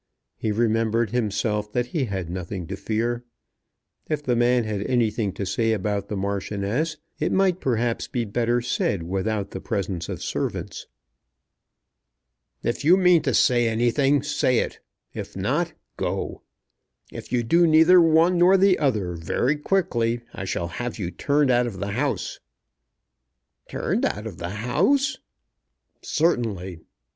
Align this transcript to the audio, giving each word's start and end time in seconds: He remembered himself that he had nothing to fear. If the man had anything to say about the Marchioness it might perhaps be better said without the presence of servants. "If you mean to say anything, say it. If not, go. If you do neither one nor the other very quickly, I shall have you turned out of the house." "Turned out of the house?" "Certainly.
He 0.35 0.51
remembered 0.51 1.11
himself 1.11 1.71
that 1.73 1.85
he 1.85 2.05
had 2.05 2.27
nothing 2.27 2.65
to 2.65 2.75
fear. 2.75 3.23
If 4.09 4.23
the 4.23 4.35
man 4.35 4.63
had 4.63 4.81
anything 4.87 5.31
to 5.33 5.45
say 5.45 5.73
about 5.73 6.07
the 6.09 6.17
Marchioness 6.17 6.97
it 7.19 7.31
might 7.31 7.59
perhaps 7.61 8.07
be 8.07 8.25
better 8.25 8.61
said 8.63 9.03
without 9.03 9.51
the 9.51 9.61
presence 9.61 10.09
of 10.09 10.23
servants. 10.23 10.87
"If 12.63 12.83
you 12.83 12.97
mean 12.97 13.21
to 13.21 13.35
say 13.35 13.67
anything, 13.69 14.23
say 14.23 14.57
it. 14.57 14.79
If 15.13 15.37
not, 15.37 15.73
go. 15.97 16.41
If 17.11 17.31
you 17.31 17.43
do 17.43 17.67
neither 17.67 18.01
one 18.01 18.39
nor 18.39 18.57
the 18.57 18.79
other 18.79 19.13
very 19.13 19.55
quickly, 19.55 20.21
I 20.33 20.45
shall 20.45 20.67
have 20.67 20.97
you 20.97 21.11
turned 21.11 21.51
out 21.51 21.67
of 21.67 21.77
the 21.77 21.91
house." 21.91 22.39
"Turned 23.69 24.05
out 24.05 24.25
of 24.25 24.39
the 24.39 24.49
house?" 24.49 25.19
"Certainly. 26.01 26.79